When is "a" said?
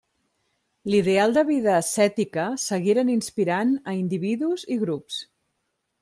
3.91-3.95